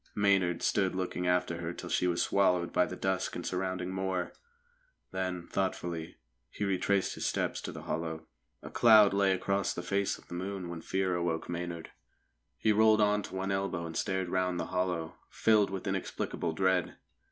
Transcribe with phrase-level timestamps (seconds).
[0.15, 4.33] Maynard stood looking after her till she was swallowed by the dusk and surrounding moor.
[5.11, 6.17] Then, thoughtfully,
[6.49, 8.25] he retraced his steps to the hollow.
[8.63, 11.91] A cloud lay across the face of the moon when Fear awoke Maynard.
[12.57, 16.95] He rolled on to one elbow and stared round the hollow, filled with inexplicable dread.